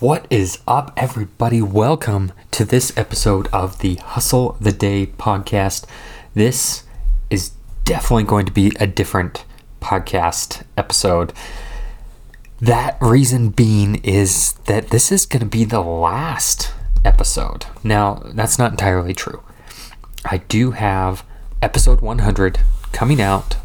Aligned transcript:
What 0.00 0.28
is 0.30 0.60
up, 0.64 0.92
everybody? 0.96 1.60
Welcome 1.60 2.30
to 2.52 2.64
this 2.64 2.96
episode 2.96 3.48
of 3.48 3.80
the 3.80 3.96
Hustle 3.96 4.56
the 4.60 4.70
Day 4.70 5.06
podcast. 5.06 5.86
This 6.34 6.84
is 7.30 7.50
definitely 7.82 8.22
going 8.22 8.46
to 8.46 8.52
be 8.52 8.70
a 8.78 8.86
different 8.86 9.44
podcast 9.80 10.62
episode. 10.76 11.32
That 12.60 12.96
reason 13.00 13.48
being 13.48 13.96
is 14.04 14.52
that 14.66 14.90
this 14.90 15.10
is 15.10 15.26
going 15.26 15.40
to 15.40 15.46
be 15.46 15.64
the 15.64 15.80
last 15.80 16.72
episode. 17.04 17.66
Now, 17.82 18.22
that's 18.26 18.56
not 18.56 18.70
entirely 18.70 19.14
true. 19.14 19.42
I 20.24 20.36
do 20.36 20.70
have 20.70 21.24
episode 21.60 22.02
100 22.02 22.60
coming 22.92 23.20
out 23.20 23.56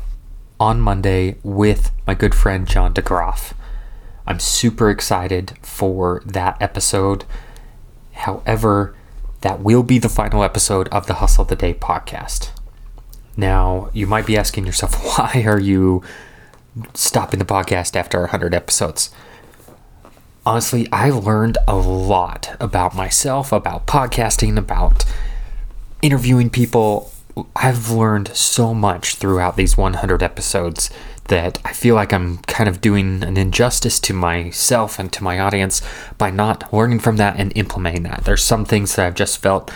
on 0.60 0.82
Monday 0.82 1.36
with 1.44 1.92
my 2.08 2.16
good 2.16 2.34
friend 2.34 2.68
John 2.68 2.92
DeGroff. 2.92 3.54
I'm 4.26 4.40
super 4.40 4.90
excited 4.90 5.58
for 5.62 6.21
that 6.26 6.58
episode. 6.62 7.26
However, 8.14 8.96
that 9.41 9.59
will 9.59 9.84
be 9.84 9.99
the 9.99 10.09
final 10.09 10.44
episode 10.44 10.88
of 10.90 11.08
the 11.08 11.16
Hustle 11.16 11.44
of 11.44 11.49
the 11.49 11.55
Day 11.55 11.73
podcast. 11.73 12.52
Now, 13.36 13.90
you 13.94 14.08
might 14.08 14.26
be 14.26 14.38
asking 14.38 14.66
yourself, 14.66 15.18
why 15.18 15.44
are 15.46 15.59
you 15.59 16.02
stopping 16.94 17.40
the 17.40 17.46
podcast 17.46 17.96
after 17.96 18.20
100 18.22 18.54
episodes? 18.54 19.09
Honestly, 20.46 20.88
I 20.91 21.10
learned 21.10 21.58
a 21.68 21.76
lot 21.76 22.55
about 22.60 22.96
myself, 22.96 23.52
about 23.52 23.88
podcasting, 23.88 24.58
about 24.58 25.05
interviewing 26.02 26.49
people. 26.49 27.12
I've 27.55 27.90
learned 27.90 28.36
so 28.36 28.73
much 28.73 29.16
throughout 29.16 29.55
these 29.58 29.78
100 29.78 30.22
episodes 30.22 30.90
that 31.30 31.60
I 31.66 31.74
feel 31.74 31.96
like 31.96 32.14
I'm 32.14 32.38
kind 32.40 32.70
of 32.70 32.82
doing 32.82 33.24
an 33.24 33.38
injustice 33.38 34.00
to 34.02 34.14
myself 34.14 35.00
and 35.00 35.12
to 35.14 35.24
my 35.24 35.40
audience 35.40 35.82
by 36.18 36.30
not 36.30 36.72
learning 36.74 37.00
from 37.00 37.18
that 37.18 37.40
and 37.40 37.52
implementing 37.55 38.04
that. 38.04 38.26
There's 38.26 38.44
some 38.44 38.66
things 38.66 38.96
that 38.96 39.05
I've 39.05 39.16
just 39.16 39.41
felt 39.41 39.72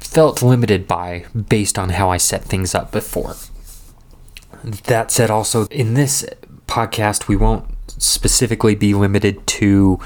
felt 0.00 0.42
limited 0.42 0.88
by 0.88 1.26
based 1.48 1.78
on 1.78 1.90
how 1.90 2.10
I 2.10 2.16
set 2.16 2.44
things 2.44 2.74
up 2.74 2.90
before. 2.90 3.36
That 4.64 5.10
said, 5.10 5.30
also 5.30 5.66
in 5.66 5.94
this 5.94 6.24
podcast, 6.66 7.28
we 7.28 7.36
won't 7.36 7.64
specifically 8.00 8.74
be 8.74 8.94
limited 8.94 9.46
to 9.46 10.00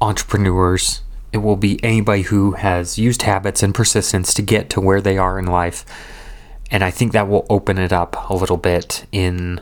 entrepreneurs. 0.00 1.00
It 1.34 1.42
will 1.42 1.56
be 1.56 1.82
anybody 1.84 2.22
who 2.22 2.52
has 2.52 2.98
used 2.98 3.22
habits 3.22 3.62
and 3.62 3.74
persistence 3.74 4.32
to 4.34 4.40
get 4.40 4.70
to 4.70 4.80
where 4.80 5.02
they 5.02 5.18
are 5.18 5.38
in 5.38 5.44
life 5.44 5.84
and 6.70 6.82
I 6.82 6.90
think 6.90 7.12
that 7.12 7.28
will 7.28 7.46
open 7.48 7.78
it 7.78 7.92
up 7.92 8.28
a 8.28 8.34
little 8.34 8.56
bit 8.56 9.06
in 9.12 9.60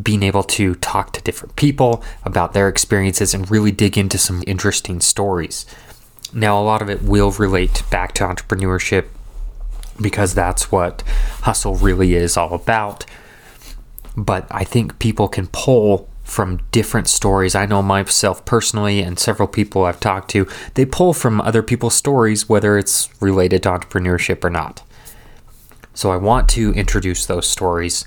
being 0.00 0.22
able 0.22 0.42
to 0.42 0.74
talk 0.76 1.12
to 1.12 1.22
different 1.22 1.56
people 1.56 2.04
about 2.24 2.52
their 2.52 2.68
experiences 2.68 3.34
and 3.34 3.50
really 3.50 3.72
dig 3.72 3.98
into 3.98 4.18
some 4.18 4.44
interesting 4.46 5.00
stories. 5.00 5.66
Now, 6.32 6.60
a 6.60 6.62
lot 6.62 6.82
of 6.82 6.90
it 6.90 7.02
will 7.02 7.32
relate 7.32 7.82
back 7.90 8.12
to 8.14 8.24
entrepreneurship 8.24 9.06
because 10.00 10.34
that's 10.34 10.70
what 10.70 11.02
hustle 11.42 11.76
really 11.76 12.14
is 12.14 12.36
all 12.36 12.54
about. 12.54 13.04
But 14.16 14.46
I 14.50 14.64
think 14.64 14.98
people 14.98 15.28
can 15.28 15.48
pull 15.48 16.08
from 16.30 16.62
different 16.70 17.08
stories. 17.08 17.56
I 17.56 17.66
know 17.66 17.82
myself 17.82 18.44
personally 18.44 19.00
and 19.00 19.18
several 19.18 19.48
people 19.48 19.84
I've 19.84 19.98
talked 19.98 20.30
to, 20.30 20.46
they 20.74 20.84
pull 20.84 21.12
from 21.12 21.40
other 21.40 21.60
people's 21.60 21.96
stories, 21.96 22.48
whether 22.48 22.78
it's 22.78 23.08
related 23.20 23.64
to 23.64 23.70
entrepreneurship 23.70 24.44
or 24.44 24.50
not. 24.50 24.84
So 25.92 26.12
I 26.12 26.16
want 26.16 26.48
to 26.50 26.72
introduce 26.74 27.26
those 27.26 27.48
stories. 27.48 28.06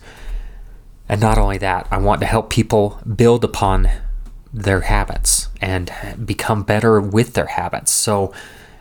And 1.09 1.19
not 1.19 1.37
only 1.37 1.57
that, 1.57 1.85
I 1.91 1.97
want 1.97 2.21
to 2.21 2.25
help 2.25 2.49
people 2.49 2.97
build 3.15 3.43
upon 3.43 3.89
their 4.53 4.81
habits 4.81 5.49
and 5.59 5.91
become 6.25 6.63
better 6.63 7.01
with 7.01 7.33
their 7.33 7.47
habits. 7.47 7.91
So 7.91 8.33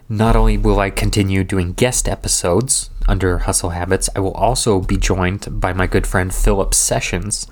not 0.08 0.36
only 0.36 0.56
will 0.56 0.78
I 0.78 0.90
continue 0.90 1.42
doing 1.42 1.72
guest 1.72 2.08
episodes 2.08 2.90
under 3.08 3.38
Hustle 3.38 3.70
Habits, 3.70 4.08
I 4.14 4.20
will 4.20 4.34
also 4.34 4.80
be 4.80 4.96
joined 4.96 5.60
by 5.60 5.72
my 5.72 5.88
good 5.88 6.06
friend 6.06 6.32
Philip 6.32 6.74
Sessions. 6.74 7.48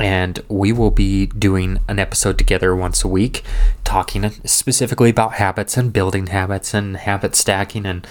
And 0.00 0.42
we 0.48 0.72
will 0.72 0.90
be 0.90 1.26
doing 1.26 1.78
an 1.86 1.98
episode 1.98 2.38
together 2.38 2.74
once 2.74 3.04
a 3.04 3.08
week, 3.08 3.44
talking 3.84 4.30
specifically 4.46 5.10
about 5.10 5.34
habits 5.34 5.76
and 5.76 5.92
building 5.92 6.28
habits 6.28 6.72
and 6.72 6.96
habit 6.96 7.36
stacking 7.36 7.84
and 7.84 8.06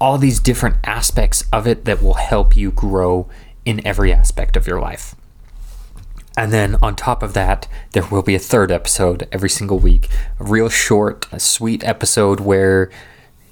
all 0.00 0.18
these 0.18 0.40
different 0.40 0.76
aspects 0.84 1.44
of 1.52 1.66
it 1.66 1.84
that 1.84 2.02
will 2.02 2.14
help 2.14 2.56
you 2.56 2.70
grow 2.70 3.28
in 3.64 3.84
every 3.86 4.12
aspect 4.12 4.56
of 4.56 4.66
your 4.66 4.80
life. 4.80 5.14
And 6.36 6.52
then 6.52 6.76
on 6.82 6.96
top 6.96 7.22
of 7.22 7.32
that, 7.34 7.68
there 7.92 8.06
will 8.06 8.22
be 8.22 8.34
a 8.34 8.40
third 8.40 8.72
episode 8.72 9.28
every 9.30 9.50
single 9.50 9.78
week. 9.78 10.08
A 10.40 10.44
real 10.44 10.68
short, 10.68 11.28
a 11.30 11.38
sweet 11.38 11.84
episode 11.84 12.40
where, 12.40 12.90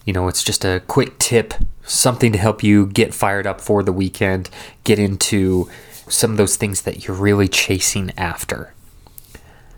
you 0.05 0.12
know, 0.12 0.27
it's 0.27 0.43
just 0.43 0.65
a 0.65 0.83
quick 0.89 1.19
tip, 1.19 1.55
something 1.84 2.33
to 2.33 2.39
help 2.39 2.65
you 2.65 2.87
get 2.87 3.15
fired 3.15 3.47
up 3.47 3.61
for 3.61 3.84
the 3.84 3.93
weekend, 3.93 4.50
get 4.83 4.99
into 4.99 5.71
some 6.12 6.33
of 6.33 6.37
those 6.37 6.56
things 6.56 6.83
that 6.83 7.06
you're 7.06 7.17
really 7.17 7.49
chasing 7.49 8.12
after. 8.17 8.75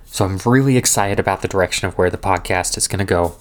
So 0.06 0.24
I'm 0.24 0.38
really 0.44 0.76
excited 0.76 1.18
about 1.18 1.42
the 1.42 1.48
direction 1.48 1.88
of 1.88 1.98
where 1.98 2.10
the 2.10 2.18
podcast 2.18 2.76
is 2.76 2.86
going 2.86 3.00
to 3.00 3.04
go 3.04 3.36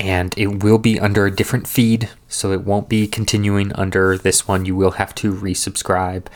and 0.00 0.32
it 0.38 0.62
will 0.62 0.78
be 0.78 0.98
under 0.98 1.26
a 1.26 1.30
different 1.30 1.68
feed, 1.68 2.08
so 2.26 2.52
it 2.52 2.62
won't 2.62 2.88
be 2.88 3.06
continuing 3.06 3.70
under 3.74 4.16
this 4.16 4.48
one. 4.48 4.64
You 4.64 4.74
will 4.74 4.92
have 4.92 5.14
to 5.16 5.34
resubscribe, 5.34 6.26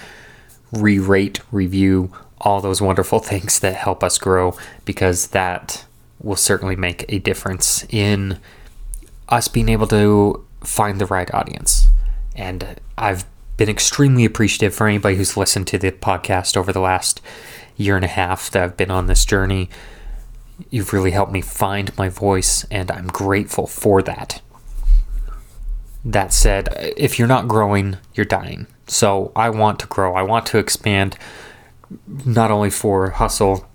re 0.70 0.98
rate, 0.98 1.40
review, 1.50 2.12
all 2.42 2.60
those 2.60 2.82
wonderful 2.82 3.18
things 3.20 3.58
that 3.60 3.74
help 3.74 4.04
us 4.04 4.18
grow 4.18 4.54
because 4.84 5.28
that 5.28 5.86
will 6.22 6.36
certainly 6.36 6.76
make 6.76 7.06
a 7.08 7.18
difference 7.18 7.86
in 7.88 8.38
us 9.30 9.48
being 9.48 9.70
able 9.70 9.86
to 9.88 10.44
find 10.60 11.00
the 11.00 11.06
right 11.06 11.32
audience. 11.32 11.88
And 12.36 12.78
I've 12.98 13.24
been 13.56 13.68
extremely 13.68 14.24
appreciative 14.24 14.74
for 14.74 14.86
anybody 14.86 15.16
who's 15.16 15.36
listened 15.36 15.66
to 15.68 15.78
the 15.78 15.92
podcast 15.92 16.56
over 16.56 16.72
the 16.72 16.80
last 16.80 17.20
year 17.76 17.96
and 17.96 18.04
a 18.04 18.08
half 18.08 18.50
that 18.50 18.62
I've 18.62 18.76
been 18.76 18.90
on 18.90 19.06
this 19.06 19.24
journey 19.24 19.68
You've 20.70 20.92
really 20.92 21.10
helped 21.10 21.32
me 21.32 21.40
find 21.40 21.96
my 21.98 22.08
voice, 22.08 22.64
and 22.70 22.90
I'm 22.90 23.08
grateful 23.08 23.66
for 23.66 24.02
that. 24.02 24.40
That 26.04 26.32
said, 26.32 26.68
if 26.96 27.18
you're 27.18 27.28
not 27.28 27.48
growing, 27.48 27.96
you're 28.14 28.26
dying. 28.26 28.66
So 28.86 29.32
I 29.34 29.50
want 29.50 29.80
to 29.80 29.86
grow. 29.86 30.14
I 30.14 30.22
want 30.22 30.46
to 30.46 30.58
expand 30.58 31.16
not 32.06 32.50
only 32.50 32.70
for 32.70 33.10
hustle, 33.10 33.66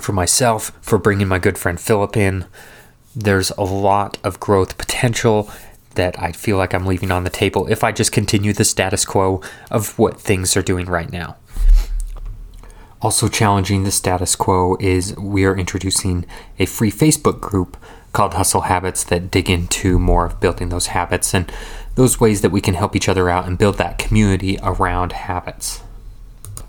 for 0.00 0.12
myself, 0.12 0.72
for 0.82 0.98
bringing 0.98 1.28
my 1.28 1.38
good 1.38 1.56
friend 1.56 1.80
Philip 1.80 2.16
in. 2.16 2.46
There's 3.14 3.50
a 3.52 3.62
lot 3.62 4.18
of 4.22 4.40
growth 4.40 4.78
potential 4.78 5.50
that 6.00 6.18
I 6.18 6.32
feel 6.32 6.56
like 6.56 6.72
I'm 6.72 6.86
leaving 6.86 7.10
on 7.10 7.24
the 7.24 7.30
table 7.30 7.66
if 7.66 7.84
I 7.84 7.92
just 7.92 8.10
continue 8.10 8.54
the 8.54 8.64
status 8.64 9.04
quo 9.04 9.42
of 9.70 9.98
what 9.98 10.18
things 10.18 10.56
are 10.56 10.62
doing 10.62 10.86
right 10.86 11.12
now. 11.12 11.36
Also, 13.02 13.28
challenging 13.28 13.84
the 13.84 13.90
status 13.90 14.34
quo 14.34 14.78
is 14.80 15.14
we 15.18 15.44
are 15.44 15.54
introducing 15.54 16.24
a 16.58 16.64
free 16.64 16.90
Facebook 16.90 17.38
group 17.38 17.76
called 18.14 18.32
Hustle 18.32 18.62
Habits 18.62 19.04
that 19.04 19.30
dig 19.30 19.50
into 19.50 19.98
more 19.98 20.24
of 20.24 20.40
building 20.40 20.70
those 20.70 20.86
habits 20.86 21.34
and 21.34 21.52
those 21.96 22.18
ways 22.18 22.40
that 22.40 22.50
we 22.50 22.62
can 22.62 22.74
help 22.74 22.96
each 22.96 23.08
other 23.08 23.28
out 23.28 23.46
and 23.46 23.58
build 23.58 23.76
that 23.76 23.98
community 23.98 24.58
around 24.62 25.12
habits. 25.12 25.82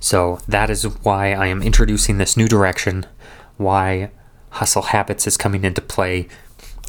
So, 0.01 0.39
that 0.45 0.69
is 0.69 0.83
why 1.05 1.31
I 1.31 1.47
am 1.47 1.63
introducing 1.63 2.17
this 2.17 2.35
new 2.35 2.49
direction, 2.49 3.05
why 3.55 4.11
Hustle 4.49 4.81
Habits 4.81 5.25
is 5.25 5.37
coming 5.37 5.63
into 5.63 5.79
play, 5.79 6.27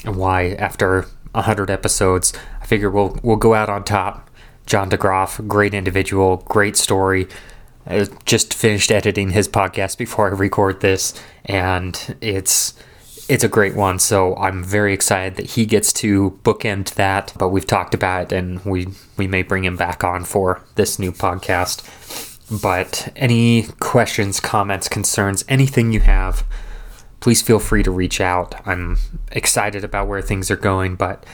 and 0.04 0.16
why 0.16 0.54
after 0.54 1.06
100 1.32 1.70
episodes, 1.70 2.32
I 2.60 2.66
figure 2.66 2.90
we'll, 2.90 3.18
we'll 3.22 3.36
go 3.36 3.54
out 3.54 3.68
on 3.68 3.84
top. 3.84 4.30
John 4.64 4.90
DeGroff, 4.90 5.46
great 5.48 5.74
individual, 5.74 6.38
great 6.48 6.76
story 6.76 7.26
I 7.86 8.06
just 8.24 8.54
finished 8.54 8.90
editing 8.90 9.30
his 9.30 9.48
podcast 9.48 9.98
before 9.98 10.28
I 10.28 10.32
record 10.32 10.80
this, 10.80 11.20
and 11.44 12.16
it's 12.20 12.74
it's 13.28 13.44
a 13.44 13.48
great 13.48 13.74
one. 13.74 13.98
So 13.98 14.36
I'm 14.36 14.62
very 14.62 14.92
excited 14.92 15.36
that 15.36 15.50
he 15.52 15.66
gets 15.66 15.92
to 15.94 16.38
bookend 16.44 16.94
that. 16.94 17.32
But 17.36 17.48
we've 17.48 17.66
talked 17.66 17.94
about 17.94 18.32
it, 18.32 18.32
and 18.32 18.64
we 18.64 18.88
we 19.16 19.26
may 19.26 19.42
bring 19.42 19.64
him 19.64 19.76
back 19.76 20.04
on 20.04 20.24
for 20.24 20.62
this 20.76 20.98
new 20.98 21.12
podcast. 21.12 21.88
But 22.62 23.12
any 23.16 23.64
questions, 23.80 24.38
comments, 24.38 24.88
concerns, 24.88 25.44
anything 25.48 25.92
you 25.92 26.00
have, 26.00 26.44
please 27.22 27.40
feel 27.40 27.60
free 27.60 27.82
to 27.84 27.90
reach 27.90 28.20
out. 28.20 28.54
I'm 28.66 28.98
excited 29.30 29.84
about 29.84 30.08
where 30.08 30.20
things 30.20 30.50
are 30.50 30.56
going, 30.56 30.96
but 30.96 31.24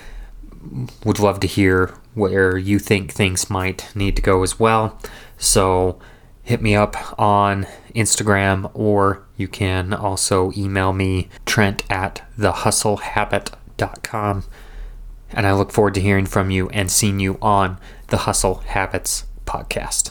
would 1.05 1.19
love 1.19 1.41
to 1.41 1.47
hear 1.47 1.95
where 2.15 2.59
you 2.59 2.79
think 2.79 3.11
things 3.11 3.49
might 3.49 3.89
need 3.97 4.15
to 4.17 4.23
go 4.23 4.43
as 4.43 4.61
well. 4.61 5.01
So 5.39 5.99
hit 6.43 6.61
me 6.61 6.77
up 6.77 7.19
on 7.19 7.67
Instagram 7.95 8.71
or 8.75 9.25
you 9.37 9.49
can 9.49 9.95
also 9.95 10.53
email 10.57 10.93
me, 10.93 11.31
Trent 11.47 11.85
at 11.91 12.23
thehustlehabit.com. 12.39 14.45
And 15.31 15.47
I 15.47 15.53
look 15.53 15.73
forward 15.73 15.95
to 15.95 16.01
hearing 16.01 16.27
from 16.27 16.51
you 16.51 16.69
and 16.69 16.91
seeing 16.91 17.19
you 17.19 17.39
on 17.41 17.79
the 18.09 18.19
Hustle 18.19 18.57
Habits 18.57 19.25
podcast. 19.47 20.11